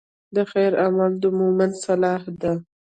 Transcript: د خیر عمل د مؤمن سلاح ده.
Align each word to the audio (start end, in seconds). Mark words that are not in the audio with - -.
د 0.35 0.37
خیر 0.51 0.71
عمل 0.85 1.11
د 1.21 1.25
مؤمن 1.39 1.71
سلاح 1.83 2.21
ده. 2.41 2.51